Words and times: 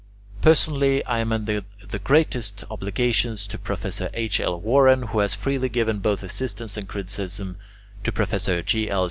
Personally 0.41 1.05
I 1.05 1.19
am 1.19 1.31
under 1.31 1.61
the 1.87 1.99
greatest 1.99 2.63
obligations 2.71 3.45
to 3.45 3.59
Professor 3.59 4.09
H. 4.15 4.39
L. 4.41 4.59
Warren, 4.59 5.03
who 5.09 5.19
has 5.19 5.35
freely 5.35 5.69
given 5.69 5.99
both 5.99 6.23
assistance 6.23 6.75
and 6.75 6.87
criticism; 6.87 7.57
to 8.03 8.11
Professor 8.11 8.63
G. 8.63 8.89
L. 8.89 8.99